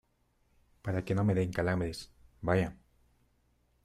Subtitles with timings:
[0.81, 2.09] para que no me den calambres.
[2.41, 2.75] vaya.